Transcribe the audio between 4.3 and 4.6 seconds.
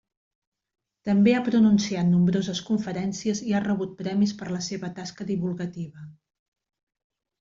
per